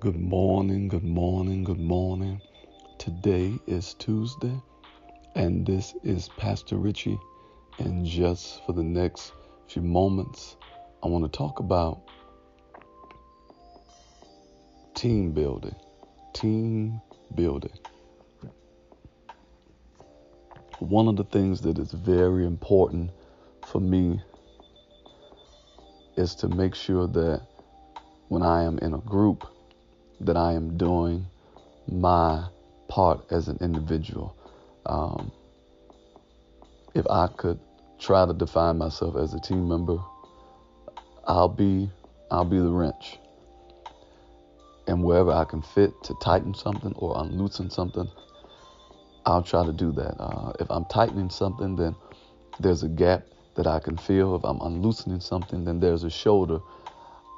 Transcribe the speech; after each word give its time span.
Good 0.00 0.18
morning, 0.18 0.88
good 0.88 1.04
morning, 1.04 1.62
good 1.62 1.78
morning. 1.78 2.40
Today 2.96 3.58
is 3.66 3.92
Tuesday, 3.92 4.58
and 5.34 5.66
this 5.66 5.94
is 6.02 6.30
Pastor 6.38 6.78
Richie. 6.78 7.20
And 7.78 8.06
just 8.06 8.64
for 8.64 8.72
the 8.72 8.82
next 8.82 9.34
few 9.68 9.82
moments, 9.82 10.56
I 11.02 11.08
want 11.08 11.30
to 11.30 11.36
talk 11.36 11.60
about 11.60 12.00
team 14.94 15.32
building. 15.32 15.76
Team 16.32 17.02
building. 17.34 17.78
One 20.78 21.08
of 21.08 21.16
the 21.16 21.24
things 21.24 21.60
that 21.60 21.78
is 21.78 21.92
very 21.92 22.46
important 22.46 23.10
for 23.66 23.82
me 23.82 24.18
is 26.16 26.34
to 26.36 26.48
make 26.48 26.74
sure 26.74 27.06
that 27.06 27.42
when 28.28 28.40
I 28.42 28.62
am 28.62 28.78
in 28.78 28.94
a 28.94 28.98
group, 28.98 29.46
that 30.20 30.36
I 30.36 30.52
am 30.52 30.76
doing 30.76 31.26
my 31.88 32.44
part 32.88 33.24
as 33.30 33.48
an 33.48 33.58
individual. 33.60 34.36
Um, 34.86 35.32
if 36.94 37.06
I 37.08 37.28
could 37.28 37.58
try 37.98 38.26
to 38.26 38.32
define 38.32 38.78
myself 38.78 39.16
as 39.16 39.34
a 39.34 39.40
team 39.40 39.68
member, 39.68 39.98
I'll 41.26 41.48
be 41.48 41.90
I'll 42.30 42.44
be 42.44 42.58
the 42.58 42.70
wrench. 42.70 43.18
And 44.86 45.04
wherever 45.04 45.30
I 45.30 45.44
can 45.44 45.62
fit 45.62 45.92
to 46.04 46.14
tighten 46.22 46.54
something 46.54 46.92
or 46.96 47.14
unloosen 47.22 47.70
something, 47.70 48.08
I'll 49.26 49.42
try 49.42 49.64
to 49.64 49.72
do 49.72 49.92
that. 49.92 50.16
Uh, 50.18 50.52
if 50.58 50.70
I'm 50.70 50.84
tightening 50.86 51.30
something, 51.30 51.76
then 51.76 51.94
there's 52.58 52.82
a 52.82 52.88
gap 52.88 53.24
that 53.56 53.66
I 53.66 53.78
can 53.78 53.96
feel. 53.96 54.34
If 54.36 54.44
I'm 54.44 54.60
unloosening 54.60 55.20
something, 55.20 55.64
then 55.64 55.80
there's 55.80 56.04
a 56.04 56.10
shoulder 56.10 56.60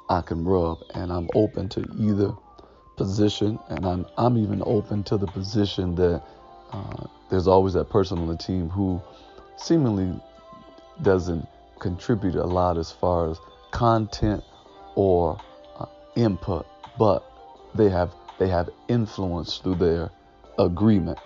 I 0.09 0.21
can 0.21 0.43
rub. 0.43 0.79
And 0.95 1.11
I'm 1.11 1.29
open 1.35 1.69
to 1.69 1.81
either 1.99 2.33
position, 2.95 3.59
and 3.69 3.85
I'm 3.85 4.05
I'm 4.17 4.37
even 4.37 4.61
open 4.65 5.03
to 5.05 5.17
the 5.17 5.27
position 5.27 5.95
that 5.95 6.21
uh, 6.71 7.05
there's 7.29 7.47
always 7.47 7.73
that 7.73 7.89
person 7.89 8.19
on 8.19 8.27
the 8.27 8.37
team 8.37 8.69
who 8.69 9.01
seemingly 9.57 10.19
doesn't 11.01 11.47
contribute 11.79 12.35
a 12.35 12.45
lot 12.45 12.77
as 12.77 12.91
far 12.91 13.29
as 13.29 13.39
content 13.71 14.43
or 14.95 15.39
uh, 15.79 15.85
input, 16.15 16.67
but 16.97 17.23
they 17.75 17.89
have 17.89 18.13
they 18.39 18.47
have 18.47 18.69
influence 18.87 19.57
through 19.57 19.75
their 19.75 20.09
agreement. 20.59 21.17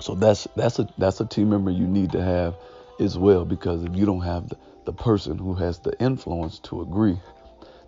So 0.00 0.14
that's 0.14 0.46
that's 0.56 0.78
a 0.78 0.88
that's 0.98 1.20
a 1.20 1.26
team 1.26 1.50
member 1.50 1.70
you 1.70 1.86
need 1.86 2.12
to 2.12 2.22
have 2.22 2.54
as 3.00 3.18
well 3.18 3.44
because 3.44 3.84
if 3.84 3.94
you 3.94 4.06
don't 4.06 4.22
have 4.22 4.48
the, 4.48 4.56
the 4.86 4.92
person 4.92 5.38
who 5.38 5.54
has 5.54 5.78
the 5.78 5.98
influence 6.00 6.58
to 6.60 6.82
agree, 6.82 7.18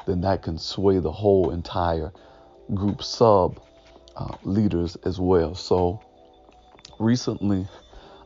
then 0.06 0.20
that 0.22 0.42
can 0.42 0.58
sway 0.58 0.98
the 0.98 1.12
whole 1.12 1.50
entire 1.50 2.12
group 2.74 3.02
sub 3.02 3.60
uh, 4.16 4.36
leaders 4.42 4.96
as 5.04 5.18
well. 5.18 5.54
So 5.54 6.00
recently, 6.98 7.66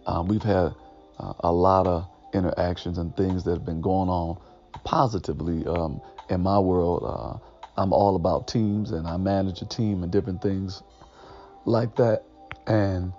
uh, 0.06 0.24
we've 0.26 0.42
had 0.42 0.74
uh, 1.18 1.34
a 1.40 1.52
lot 1.52 1.86
of 1.86 2.08
interactions 2.34 2.98
and 2.98 3.16
things 3.16 3.44
that 3.44 3.52
have 3.52 3.64
been 3.66 3.80
going 3.80 4.08
on 4.08 4.38
positively 4.84 5.66
um, 5.66 6.00
in 6.28 6.40
my 6.40 6.58
world. 6.58 7.02
Uh, 7.04 7.80
I'm 7.80 7.92
all 7.92 8.16
about 8.16 8.48
teams 8.48 8.90
and 8.90 9.06
I 9.06 9.16
manage 9.16 9.62
a 9.62 9.66
team 9.66 10.02
and 10.02 10.10
different 10.10 10.42
things 10.42 10.82
like 11.64 11.96
that. 11.96 12.24
And 12.66 13.12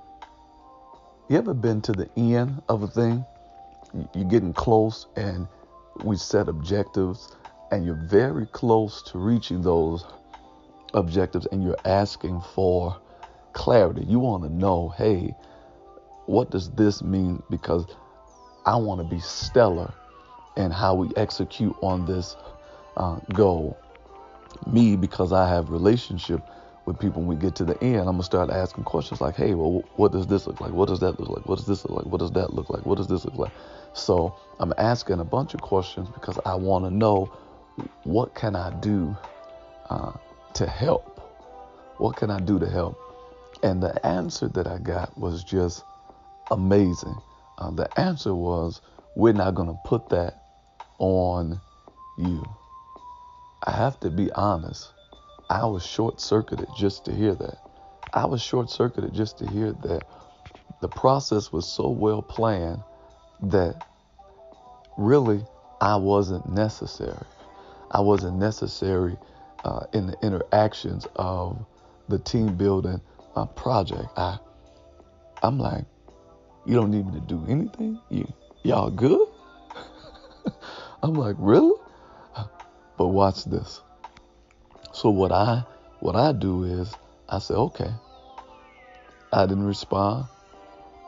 you 1.30 1.38
ever 1.38 1.54
been 1.54 1.82
to 1.84 1.94
the 1.94 2.10
end 2.18 2.62
of 2.70 2.84
a 2.84 2.88
thing? 2.88 3.26
You're 4.14 4.30
getting 4.30 4.54
close 4.54 5.08
and 5.16 5.48
we 6.04 6.18
set 6.18 6.50
objectives 6.50 7.36
and 7.72 7.86
you're 7.86 7.96
very 7.96 8.46
close 8.48 9.02
to 9.12 9.18
reaching 9.20 9.62
those 9.62 10.06
objectives 10.94 11.46
and 11.48 11.64
you're 11.64 11.78
asking 11.86 12.42
for 12.54 13.00
clarity. 13.54 14.04
You 14.08 14.20
want 14.20 14.44
to 14.44 14.50
know, 14.50 14.90
hey, 14.98 15.36
what 16.26 16.52
does 16.52 16.70
this 16.72 17.02
mean? 17.02 17.42
Because 17.50 17.86
I 18.66 18.76
want 18.76 19.02
to 19.02 19.16
be 19.16 19.20
stellar 19.20 19.94
in 20.56 20.72
how 20.72 20.96
we 20.96 21.10
execute 21.16 21.76
on 21.82 22.06
this 22.06 22.36
uh, 22.98 23.20
goal. 23.34 23.78
Me, 24.68 24.96
because 24.96 25.34
I 25.34 25.50
have 25.50 25.70
relationship 25.70 26.42
with 26.86 27.00
people 27.00 27.22
when 27.22 27.30
we 27.30 27.42
get 27.42 27.56
to 27.56 27.66
the 27.66 27.82
end, 27.82 28.02
I'm 28.02 28.06
gonna 28.06 28.24
start 28.24 28.50
asking 28.50 28.84
questions 28.84 29.22
like, 29.22 29.36
hey, 29.36 29.54
well, 29.54 29.84
what 29.96 30.12
does 30.12 30.28
this 30.28 30.48
look 30.48 30.60
like? 30.60 30.72
What 30.72 30.90
does 30.90 31.00
that 31.00 31.20
look 31.20 31.30
like? 31.30 31.46
What 31.48 31.58
does 31.58 31.66
this 31.66 31.86
look 31.86 32.04
like? 32.04 32.12
What 32.12 32.20
does 32.20 32.32
that 32.32 32.54
look 32.54 32.70
like? 32.70 32.86
What 32.86 32.98
does 32.98 33.08
this 33.08 33.26
look 33.26 33.36
like? 33.36 33.54
So 33.94 34.36
I'm 34.60 34.74
asking 34.78 35.20
a 35.20 35.24
bunch 35.24 35.54
of 35.54 35.62
questions 35.62 36.10
because 36.10 36.38
I 36.46 36.56
want 36.56 36.86
to 36.86 36.92
know 36.92 37.32
what 38.04 38.36
can 38.36 38.56
I 38.56 38.72
do 38.82 39.16
uh, 39.90 40.12
to 40.56 40.68
help? 40.68 41.20
What 41.98 42.16
can 42.16 42.30
I 42.30 42.40
do 42.40 42.60
to 42.60 42.70
help? 42.70 42.98
And 43.64 43.82
the 43.82 44.06
answer 44.06 44.48
that 44.50 44.68
I 44.68 44.78
got 44.80 45.18
was 45.18 45.44
just 45.44 45.84
amazing. 46.52 47.16
Uh, 47.58 47.72
the 47.72 48.00
answer 48.00 48.34
was, 48.34 48.82
we're 49.16 49.34
not 49.34 49.56
going 49.56 49.70
to 49.70 49.80
put 49.86 50.10
that 50.10 50.36
on 51.00 51.62
you. 52.18 52.44
I 53.66 53.72
have 53.72 54.00
to 54.02 54.10
be 54.10 54.32
honest. 54.32 54.92
I 55.50 55.66
was 55.66 55.86
short 55.86 56.20
circuited 56.20 56.68
just 56.78 57.06
to 57.06 57.14
hear 57.14 57.36
that. 57.36 57.58
I 58.14 58.26
was 58.26 58.42
short 58.42 58.70
circuited 58.70 59.14
just 59.14 59.38
to 59.40 59.48
hear 59.48 59.72
that 59.72 60.04
the 60.82 60.90
process 60.90 61.52
was 61.52 61.68
so 61.68 61.90
well 61.90 62.22
planned 62.22 62.82
that 63.44 63.76
really 64.98 65.46
I 65.82 65.96
wasn't 65.96 66.50
necessary. 66.50 67.26
I 67.92 68.02
wasn't 68.02 68.38
necessary 68.38 69.18
uh, 69.64 69.86
in 69.94 70.08
the 70.08 70.18
interactions 70.22 71.08
of 71.16 71.66
the 72.10 72.20
team 72.20 72.56
building 72.56 73.02
uh, 73.36 73.46
project. 73.46 74.08
I, 74.18 74.38
I'm 75.42 75.58
like, 75.60 75.86
you 76.66 76.76
don't 76.76 76.92
need 76.92 77.06
me 77.06 77.14
to 77.14 77.26
do 77.26 77.46
anything. 77.48 78.00
You, 78.10 78.32
y'all 78.64 78.90
good? 78.90 79.28
I'm 81.04 81.16
like, 81.16 81.36
really? 81.40 81.78
But 82.98 83.08
watch 83.08 83.46
this. 83.46 83.82
So 84.94 85.10
what 85.10 85.32
I, 85.32 85.64
what 86.00 86.16
I 86.16 86.32
do 86.32 86.64
is, 86.64 86.96
I 87.28 87.40
say, 87.40 87.56
okay. 87.56 87.92
I 89.32 89.46
didn't 89.48 89.66
respond. 89.66 90.26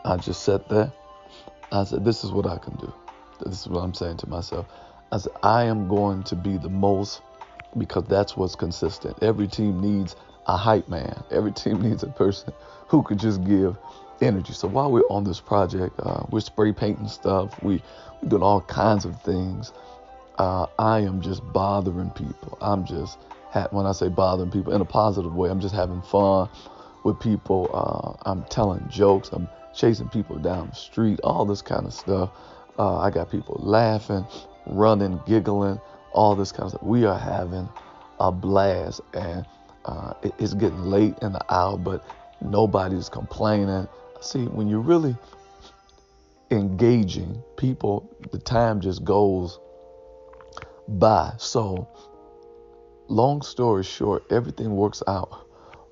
I 0.04 0.18
just 0.18 0.44
sat 0.44 0.68
there. 0.68 0.92
I 1.72 1.84
said, 1.84 2.04
this 2.04 2.24
is 2.24 2.32
what 2.32 2.48
I 2.48 2.58
can 2.58 2.76
do. 2.78 2.92
This 3.46 3.62
is 3.62 3.68
what 3.68 3.82
I'm 3.82 3.94
saying 3.94 4.18
to 4.18 4.30
myself. 4.30 4.66
I 5.12 5.18
said, 5.18 5.34
I 5.44 5.66
am 5.66 5.88
going 5.88 6.24
to 6.24 6.36
be 6.36 6.58
the 6.58 6.70
most 6.70 7.22
because 7.78 8.06
that's 8.06 8.38
what's 8.38 8.56
consistent. 8.56 9.18
Every 9.22 9.48
team 9.48 9.82
needs 9.82 10.16
a 10.48 10.58
hype 10.58 10.88
man. 10.90 11.24
Every 11.32 11.52
team 11.52 11.82
needs 11.90 12.04
a 12.04 12.08
person 12.08 12.54
who 12.88 13.04
could 13.04 13.20
just 13.20 13.44
give 13.44 13.78
energy. 14.22 14.54
So 14.54 14.68
while 14.68 14.92
we're 14.92 15.08
on 15.10 15.24
this 15.24 15.40
project, 15.40 16.00
uh, 16.00 16.24
we're 16.30 16.40
spray 16.40 16.72
painting 16.72 17.08
stuff. 17.08 17.62
We 17.64 17.82
we're 18.22 18.30
doing 18.30 18.44
all 18.44 18.62
kinds 18.62 19.06
of 19.06 19.22
things. 19.22 19.72
Uh, 20.38 20.68
I 20.80 21.00
am 21.00 21.22
just 21.22 21.42
bothering 21.54 22.12
people. 22.12 22.58
I'm 22.62 22.86
just 22.86 23.18
when 23.72 23.86
I 23.86 23.94
say 23.94 24.10
bothering 24.10 24.52
people 24.52 24.74
in 24.74 24.82
a 24.82 24.86
positive 24.86 25.34
way, 25.34 25.50
I'm 25.50 25.62
just 25.62 25.74
having 25.74 26.02
fun 26.02 26.50
with 27.04 27.20
people. 27.20 27.70
Uh, 27.74 28.30
I'm 28.30 28.44
telling 28.46 28.86
jokes. 28.90 29.30
I'm 29.32 29.48
chasing 29.74 30.10
people 30.10 30.38
down 30.38 30.70
the 30.70 30.76
street. 30.76 31.20
All 31.24 31.46
this 31.46 31.62
kind 31.62 31.86
of 31.86 31.94
stuff. 31.94 32.32
Uh, 32.78 32.98
I 32.98 33.10
got 33.10 33.32
people 33.32 33.58
laughing, 33.60 34.26
running, 34.66 35.22
giggling, 35.26 35.80
all 36.16 36.36
this 36.36 36.52
kind 36.52 36.64
of 36.64 36.70
stuff. 36.72 36.84
We 36.84 37.06
are 37.06 37.20
having 37.20 37.70
a 38.20 38.32
blast 38.32 39.02
and 39.14 39.46
uh, 39.86 40.14
it, 40.24 40.34
it's 40.40 40.54
getting 40.54 40.86
late 40.86 41.16
in 41.22 41.34
the 41.34 41.54
hour, 41.54 41.78
but 41.78 42.04
nobody's 42.42 43.10
complaining. 43.10 43.88
See, 44.22 44.46
when 44.46 44.68
you're 44.68 44.80
really 44.80 45.16
engaging 46.50 47.44
people, 47.58 48.10
the 48.32 48.40
time 48.40 48.82
just 48.82 49.04
goes 49.04 49.60
by. 50.88 51.34
So, 51.38 51.88
long 53.08 53.42
story 53.42 53.84
short, 53.84 54.24
everything 54.32 54.76
works 54.76 55.04
out 55.08 55.48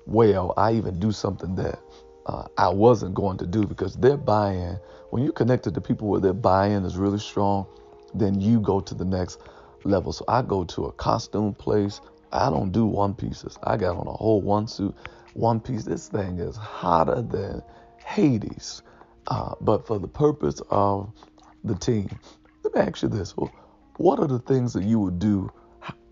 well. 0.06 0.54
I 0.56 0.72
even 0.72 0.98
do 0.98 1.12
something 1.12 1.54
that 1.56 1.78
uh, 2.26 2.46
I 2.56 2.68
wasn't 2.68 3.14
going 3.14 3.38
to 3.38 3.46
do 3.46 3.66
because 3.66 3.94
their 3.96 4.16
buy 4.16 4.52
in, 4.52 4.78
when 5.10 5.22
you're 5.22 5.32
connected 5.32 5.74
to 5.74 5.80
people 5.80 6.08
where 6.08 6.20
their 6.20 6.32
buy 6.32 6.68
in 6.68 6.84
is 6.84 6.96
really 6.96 7.18
strong, 7.18 7.66
then 8.14 8.40
you 8.40 8.60
go 8.60 8.80
to 8.80 8.94
the 8.94 9.04
next 9.04 9.40
level. 9.84 10.12
So 10.12 10.24
I 10.28 10.42
go 10.42 10.64
to 10.64 10.86
a 10.86 10.92
costume 10.92 11.54
place. 11.54 12.00
I 12.32 12.50
don't 12.50 12.72
do 12.72 12.86
one 12.86 13.14
pieces. 13.14 13.58
I 13.62 13.76
got 13.76 13.96
on 13.96 14.06
a 14.06 14.12
whole 14.12 14.42
one 14.42 14.66
suit, 14.66 14.94
one 15.34 15.60
piece. 15.60 15.84
This 15.84 16.08
thing 16.08 16.38
is 16.38 16.56
hotter 16.56 17.22
than 17.22 17.62
Hades. 18.04 18.82
Uh, 19.26 19.54
but 19.60 19.86
for 19.86 19.98
the 19.98 20.08
purpose 20.08 20.60
of 20.70 21.12
the 21.62 21.74
team, 21.74 22.08
let 22.62 22.74
me 22.74 22.80
ask 22.80 23.02
you 23.02 23.08
this: 23.08 23.34
What 23.96 24.18
are 24.18 24.26
the 24.26 24.40
things 24.40 24.72
that 24.74 24.84
you 24.84 25.00
would 25.00 25.18
do? 25.18 25.50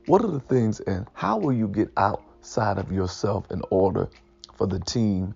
What 0.07 0.25
are 0.25 0.31
the 0.31 0.41
things, 0.41 0.81
and 0.81 1.07
how 1.13 1.39
will 1.39 1.53
you 1.53 1.69
get 1.69 1.91
outside 1.97 2.79
of 2.79 2.91
yourself 2.91 3.51
in 3.51 3.63
order 3.71 4.09
for 4.55 4.67
the 4.67 4.81
team 4.81 5.35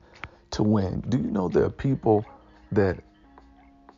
to 0.52 0.62
win? 0.62 1.02
Do 1.08 1.18
you 1.18 1.30
know 1.30 1.48
there 1.48 1.64
are 1.64 1.70
people 1.70 2.24
that, 2.72 2.98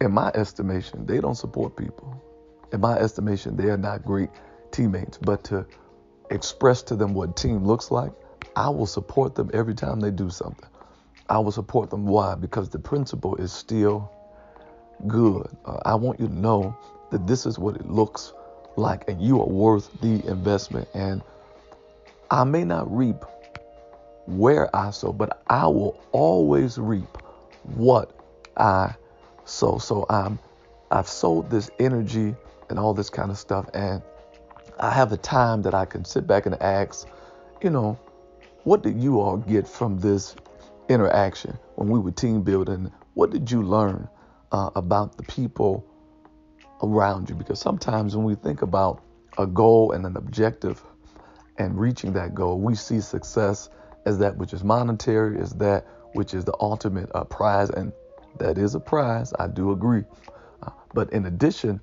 in 0.00 0.12
my 0.12 0.28
estimation, 0.34 1.06
they 1.06 1.20
don't 1.20 1.36
support 1.36 1.76
people. 1.76 2.22
In 2.72 2.80
my 2.80 2.98
estimation, 2.98 3.56
they 3.56 3.70
are 3.70 3.76
not 3.78 4.04
great 4.04 4.30
teammates. 4.70 5.18
But 5.18 5.44
to 5.44 5.66
express 6.30 6.82
to 6.84 6.96
them 6.96 7.14
what 7.14 7.36
team 7.36 7.64
looks 7.64 7.90
like, 7.90 8.12
I 8.56 8.68
will 8.68 8.86
support 8.86 9.34
them 9.34 9.50
every 9.54 9.74
time 9.74 10.00
they 10.00 10.10
do 10.10 10.30
something. 10.30 10.68
I 11.28 11.38
will 11.38 11.52
support 11.52 11.90
them. 11.90 12.06
Why? 12.06 12.34
Because 12.34 12.68
the 12.68 12.78
principle 12.78 13.36
is 13.36 13.52
still 13.52 14.10
good. 15.06 15.48
Uh, 15.64 15.78
I 15.84 15.94
want 15.94 16.20
you 16.20 16.28
to 16.28 16.34
know 16.34 16.76
that 17.10 17.26
this 17.26 17.46
is 17.46 17.58
what 17.58 17.76
it 17.76 17.88
looks 17.88 18.32
like, 18.76 19.08
and 19.08 19.20
you 19.20 19.40
are 19.40 19.48
worth 19.48 19.90
the 20.00 20.26
investment. 20.26 20.88
And 20.94 21.22
I 22.30 22.44
may 22.44 22.64
not 22.64 22.94
reap 22.94 23.24
where 24.26 24.74
I 24.76 24.90
sow, 24.90 25.12
but 25.12 25.42
I 25.48 25.66
will 25.66 25.98
always 26.12 26.78
reap 26.78 27.16
what 27.62 28.18
I 28.56 28.94
sow. 29.44 29.78
So 29.78 30.04
I'm 30.10 30.38
I've 30.90 31.08
sold 31.08 31.50
this 31.50 31.70
energy 31.78 32.34
and 32.70 32.78
all 32.78 32.94
this 32.94 33.10
kind 33.10 33.30
of 33.30 33.38
stuff, 33.38 33.68
and 33.74 34.02
I 34.80 34.90
have 34.90 35.10
the 35.10 35.16
time 35.16 35.62
that 35.62 35.74
I 35.74 35.84
can 35.84 36.04
sit 36.04 36.26
back 36.26 36.46
and 36.46 36.60
ask, 36.62 37.08
you 37.62 37.70
know, 37.70 37.98
what 38.64 38.82
did 38.82 39.02
you 39.02 39.20
all 39.20 39.36
get 39.36 39.66
from 39.66 39.98
this 39.98 40.36
interaction 40.88 41.58
when 41.74 41.88
we 41.88 41.98
were 41.98 42.10
team 42.10 42.42
building? 42.42 42.92
What 43.14 43.30
did 43.30 43.50
you 43.50 43.62
learn 43.62 44.08
uh, 44.52 44.70
about 44.76 45.16
the 45.16 45.24
people 45.24 45.84
around 46.82 47.28
you? 47.28 47.34
Because 47.34 47.60
sometimes 47.60 48.16
when 48.16 48.24
we 48.24 48.34
think 48.36 48.62
about 48.62 49.02
a 49.36 49.46
goal 49.46 49.92
and 49.92 50.06
an 50.06 50.16
objective 50.16 50.82
and 51.58 51.78
reaching 51.78 52.12
that 52.12 52.34
goal, 52.34 52.60
we 52.60 52.74
see 52.74 53.00
success 53.00 53.68
as 54.06 54.18
that 54.18 54.36
which 54.36 54.52
is 54.52 54.62
monetary, 54.62 55.40
as 55.40 55.52
that 55.54 55.86
which 56.14 56.34
is 56.34 56.44
the 56.44 56.54
ultimate 56.60 57.10
uh, 57.14 57.24
prize, 57.24 57.70
and 57.70 57.92
that 58.38 58.58
is 58.58 58.74
a 58.74 58.80
prize. 58.80 59.32
I 59.38 59.48
do 59.48 59.72
agree. 59.72 60.04
Uh, 60.62 60.70
but 60.94 61.12
in 61.12 61.26
addition 61.26 61.80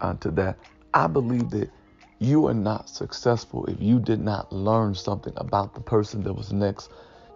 uh, 0.00 0.14
to 0.14 0.30
that, 0.32 0.58
I 0.94 1.06
believe 1.06 1.50
that 1.50 1.70
you 2.18 2.46
are 2.46 2.54
not 2.54 2.88
successful 2.88 3.66
if 3.66 3.80
you 3.80 3.98
did 3.98 4.20
not 4.20 4.52
learn 4.52 4.94
something 4.94 5.34
about 5.36 5.74
the 5.74 5.80
person 5.80 6.22
that 6.24 6.32
was 6.32 6.52
next 6.52 6.90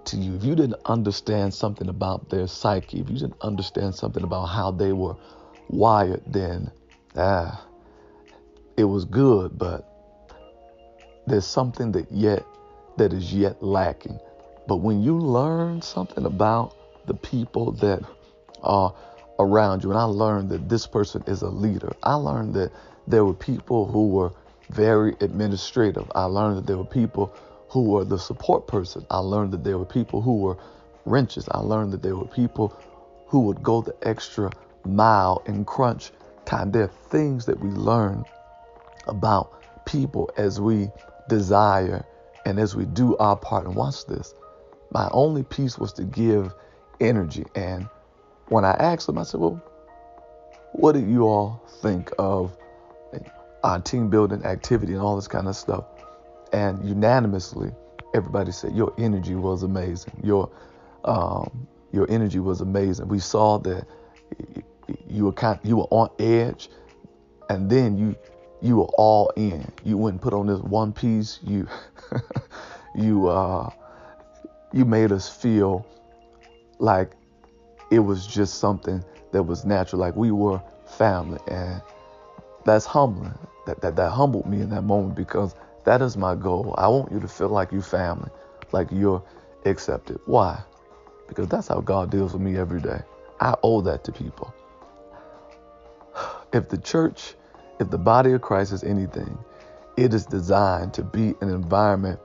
to 0.07 0.17
you. 0.17 0.35
If 0.37 0.45
you 0.45 0.55
didn't 0.55 0.81
understand 0.87 1.53
something 1.53 1.89
about 1.89 2.31
their 2.31 2.47
psyche, 2.47 3.01
if 3.01 3.11
you 3.11 3.19
didn't 3.19 3.41
understand 3.43 3.95
something 3.95 4.23
about 4.23 4.47
how 4.47 4.71
they 4.71 4.93
were 4.93 5.17
wired, 5.69 6.23
then 6.27 6.71
ah, 7.17 7.67
it 8.77 8.85
was 8.85 9.05
good, 9.05 9.59
but 9.59 9.87
there's 11.27 11.47
something 11.47 11.93
that 11.93 12.11
yet 12.11 12.45
that 12.97 13.13
is 13.13 13.33
yet 13.33 13.63
lacking. 13.63 14.19
But 14.67 14.77
when 14.77 15.03
you 15.03 15.19
learn 15.19 15.83
something 15.83 16.25
about 16.25 16.75
the 17.07 17.15
people 17.15 17.73
that 17.73 18.03
are 18.63 18.95
around 19.41 19.83
you, 19.83 19.91
and 19.91 19.99
I 19.99 20.05
learned 20.05 20.51
that 20.51 20.69
this 20.69 20.87
person 20.87 21.25
is 21.27 21.43
a 21.43 21.49
leader. 21.49 21.93
I 22.03 22.15
learned 22.15 22.55
that 22.55 22.73
there 23.07 23.25
were 23.25 23.35
people 23.35 23.87
who 23.87 24.09
were 24.09 24.33
very 24.71 25.17
administrative. 25.21 26.11
I 26.15 26.25
learned 26.25 26.59
that 26.59 26.67
there 26.67 26.79
were 26.79 26.85
people 26.85 27.35
who 27.69 27.91
were 27.91 28.05
the 28.05 28.19
support 28.19 28.67
person. 28.69 29.07
I 29.11 29.19
learned 29.19 29.53
that 29.53 29.65
there 29.65 29.79
were 29.79 29.87
people 29.87 30.21
who 30.21 30.39
were 30.39 30.57
wrenches. 31.05 31.49
I 31.51 31.59
learned 31.59 31.93
that 31.93 32.03
there 32.03 32.17
were 32.17 32.27
people 32.27 32.77
who 33.27 33.41
would 33.41 33.63
go 33.63 33.81
the 33.81 33.97
extra 34.03 34.53
mile 34.85 35.43
and 35.47 35.67
crunch 35.67 36.13
time. 36.45 36.71
There 36.73 36.85
are 36.85 36.95
things 37.09 37.47
that 37.47 37.59
we 37.61 37.71
learn 37.71 38.25
about 39.07 39.85
people 39.87 40.31
as 40.37 40.61
we 40.61 40.91
desire 41.29 42.05
and 42.45 42.59
as 42.59 42.77
we 42.77 42.85
do 42.87 43.17
our 43.19 43.37
part. 43.37 43.67
And 43.67 43.75
watch 43.75 44.07
this. 44.07 44.35
My 44.93 45.09
only 45.13 45.45
piece 45.45 45.79
was 45.79 45.93
to 45.95 46.05
give 46.05 46.55
energy. 47.01 47.45
And 47.55 47.89
when 48.51 48.65
I 48.65 48.73
asked 48.73 49.07
them, 49.07 49.19
I 49.19 49.23
said, 49.23 49.41
Well, 49.41 49.63
what 50.73 50.93
do 50.93 51.01
you 51.01 51.23
all 51.23 51.63
think 51.81 52.13
of 52.19 52.57
uh, 53.63 53.81
team 53.81 54.09
building 54.09 54.45
activity 54.45 54.93
and 54.93 55.03
all 55.03 55.17
this 55.17 55.29
kind 55.29 55.49
of 55.49 55.57
stuff. 55.57 55.85
And 56.53 56.85
unanimously, 56.89 57.71
everybody 58.15 58.53
said 58.53 58.75
your 58.75 58.93
energy 58.99 59.35
was 59.35 59.63
amazing. 59.63 60.21
Your 60.23 60.51
um, 61.05 61.67
your 61.93 62.11
energy 62.11 62.39
was 62.39 62.61
amazing. 62.61 63.09
We 63.09 63.19
saw 63.19 63.59
that 63.59 63.87
you 65.09 65.25
were 65.25 65.33
kind, 65.33 65.59
you 65.63 65.77
were 65.77 65.89
on 65.91 66.11
edge, 66.19 66.69
and 67.49 67.71
then 67.71 67.97
you 67.97 68.17
you 68.61 68.77
were 68.77 68.91
all 68.99 69.33
in. 69.37 69.71
You 69.85 70.07
and 70.07 70.21
put 70.21 70.35
on 70.35 70.47
this 70.47 70.61
one 70.61 70.93
piece. 70.93 71.39
You 71.43 71.69
you 72.95 73.29
uh, 73.29 73.71
you 74.73 74.85
made 74.85 75.13
us 75.13 75.29
feel 75.29 75.87
like 76.79 77.13
it 77.91 78.01
was 78.01 78.27
just 78.27 78.59
something 78.59 79.05
that 79.33 79.43
was 79.43 79.65
natural, 79.65 80.01
like 80.01 80.17
we 80.17 80.31
were 80.31 80.61
family, 80.87 81.41
and 81.49 81.81
that's 82.65 82.87
humbling. 82.87 83.35
That, 83.67 83.81
that 83.83 83.97
that 83.97 84.11
humbled 84.11 84.47
me 84.47 84.61
in 84.61 84.71
that 84.71 84.83
moment 84.83 85.15
because 85.15 85.55
that 85.85 86.03
is 86.03 86.17
my 86.17 86.35
goal. 86.35 86.75
I 86.79 86.89
want 86.89 87.13
you 87.13 87.21
to 87.21 87.29
feel 87.29 87.49
like 87.49 87.73
you're 87.73 87.83
family, 87.83 88.31
like 88.73 88.89
you're 88.91 89.23
accepted. 89.65 90.19
Why? 90.27 90.61
Because 91.29 91.49
that's 91.49 91.69
how 91.69 91.81
God 91.81 92.11
deals 92.11 92.33
with 92.33 92.43
me 92.43 92.57
every 92.57 92.81
day. 92.81 93.01
I 93.41 93.55
owe 93.63 93.81
that 93.83 94.05
to 94.05 94.13
people. 94.13 94.53
If 96.53 96.69
the 96.69 96.79
church, 96.79 97.35
if 97.79 97.91
the 97.91 97.99
body 97.99 98.33
of 98.33 98.41
Christ 98.41 98.73
is 98.73 98.83
anything, 98.83 99.39
it 99.97 100.13
is 100.13 100.27
designed 100.27 100.93
to 100.95 101.03
be 101.03 101.35
an 101.41 101.49
environment 101.49 102.19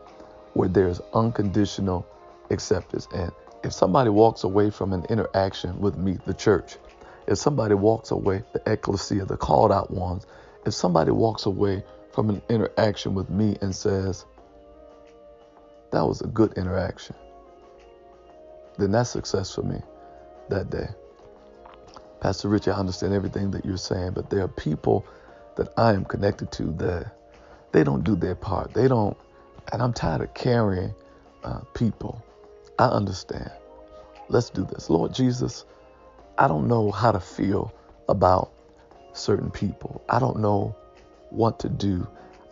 where 0.54 0.70
there's 0.70 1.00
unconditional 1.14 2.08
acceptance. 2.50 3.08
And 3.14 3.32
if 3.66 3.74
somebody 3.74 4.12
walks 4.12 4.44
away 4.44 4.70
from 4.70 4.94
an 4.94 5.06
interaction 5.10 5.80
with 5.80 5.98
me, 5.98 6.20
the 6.28 6.34
church, 6.36 6.78
if 7.26 7.40
somebody 7.40 7.74
walks 7.74 8.12
away, 8.12 8.44
the 8.54 8.62
ecclesia, 8.72 9.26
the 9.26 9.36
called 9.36 9.72
out 9.72 9.90
ones, 9.90 10.28
if 10.68 10.74
somebody 10.76 11.10
walks 11.10 11.48
away 11.48 11.84
from 12.14 12.30
an 12.30 12.44
interaction 12.48 13.16
with 13.16 13.28
me 13.28 13.58
and 13.62 13.76
says, 13.76 14.24
that 15.92 16.06
was 16.06 16.22
a 16.22 16.28
good 16.28 16.54
interaction, 16.58 17.16
then 18.78 18.92
that's 18.92 19.10
success 19.10 19.56
for 19.56 19.64
me 19.64 19.82
that 20.50 20.70
day. 20.70 20.88
Pastor 22.20 22.50
Rich, 22.50 22.68
I 22.68 22.74
understand 22.74 23.14
everything 23.14 23.50
that 23.52 23.66
you're 23.66 23.78
saying, 23.78 24.12
but 24.14 24.30
there 24.30 24.44
are 24.44 24.48
people 24.48 25.08
that 25.56 25.70
I 25.76 25.94
am 25.94 26.06
connected 26.06 26.52
to 26.54 26.66
that 26.74 27.16
they 27.72 27.84
don't 27.84 28.04
do 28.04 28.16
their 28.16 28.36
part. 28.36 28.76
They 28.76 28.88
don't, 28.88 29.18
and 29.74 29.82
I'm 29.82 29.94
tired 29.94 30.22
of 30.22 30.36
carrying 30.36 30.94
uh, 31.44 31.62
people. 31.74 32.24
I 32.80 32.86
understand. 32.88 33.52
Let's 34.30 34.50
do 34.50 34.66
this. 34.66 34.90
Lord 34.90 35.14
Jesus, 35.14 35.66
I 36.38 36.48
don't 36.48 36.68
know 36.68 36.92
how 36.92 37.12
to 37.12 37.20
feel 37.20 37.74
about 38.10 38.52
certain 39.14 39.52
people. 39.52 40.04
I 40.10 40.20
don't 40.20 40.40
know 40.40 40.76
what 41.30 41.60
to 41.60 41.70
do. 41.70 42.08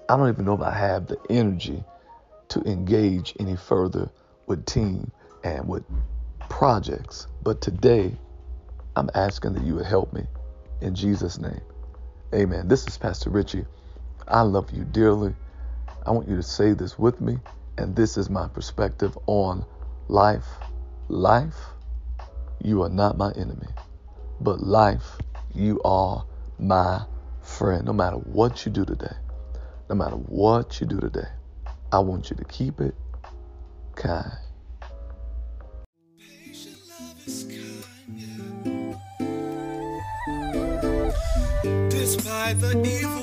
I 0.09 0.17
don't 0.17 0.29
even 0.29 0.45
know 0.45 0.53
if 0.53 0.61
I 0.61 0.71
have 0.71 1.07
the 1.07 1.17
energy 1.29 1.83
to 2.49 2.61
engage 2.61 3.35
any 3.39 3.55
further 3.55 4.09
with 4.47 4.65
team 4.65 5.11
and 5.43 5.67
with 5.67 5.83
projects. 6.49 7.27
But 7.41 7.61
today, 7.61 8.15
I'm 8.95 9.09
asking 9.15 9.53
that 9.53 9.63
you 9.63 9.75
would 9.75 9.85
help 9.85 10.13
me 10.13 10.23
in 10.81 10.95
Jesus' 10.95 11.39
name. 11.39 11.61
Amen. 12.33 12.67
This 12.67 12.87
is 12.87 12.97
Pastor 12.97 13.29
Richie. 13.29 13.65
I 14.27 14.41
love 14.41 14.71
you 14.71 14.83
dearly. 14.85 15.35
I 16.05 16.11
want 16.11 16.27
you 16.29 16.35
to 16.35 16.43
say 16.43 16.73
this 16.73 16.97
with 16.99 17.19
me. 17.21 17.39
And 17.77 17.95
this 17.95 18.17
is 18.17 18.29
my 18.29 18.47
perspective 18.47 19.17
on 19.27 19.65
life. 20.07 20.45
Life 21.09 21.73
you 22.63 22.81
are 22.81 22.89
not 22.89 23.17
my 23.17 23.31
enemy. 23.33 23.67
But 24.39 24.61
life, 24.61 25.17
you 25.53 25.81
are 25.83 26.25
my 26.57 27.03
friend. 27.41 27.85
No 27.85 27.93
matter 27.93 28.15
what 28.15 28.65
you 28.65 28.71
do 28.71 28.85
today, 28.85 29.15
no 29.89 29.95
matter 29.95 30.15
what 30.15 30.79
you 30.79 30.87
do 30.87 30.99
today, 30.99 31.27
I 31.91 31.99
want 31.99 32.29
you 32.29 32.37
to 32.37 32.45
keep 32.45 32.79
it 32.79 32.95
kind. 33.95 34.31
Despite 41.89 42.59
the 42.59 42.81
evil 42.85 43.22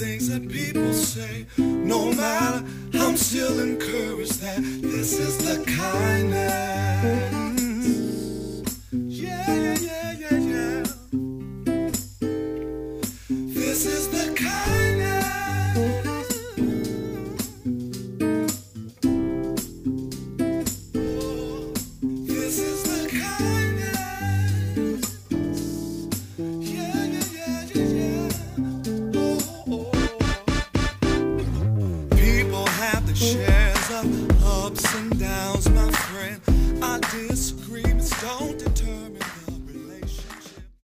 things 0.00 0.30
that 0.30 0.48
people 0.48 0.94
say, 0.94 1.44
no 1.58 2.10
matter, 2.14 2.64
I'm 2.94 3.18
still 3.18 3.60
encouraged 3.60 4.40
that 4.40 4.62
this 4.80 5.18
is 5.18 5.36
the 5.44 5.62
kindness. 5.70 6.69